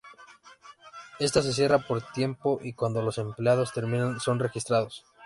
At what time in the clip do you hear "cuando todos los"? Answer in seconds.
2.73-3.17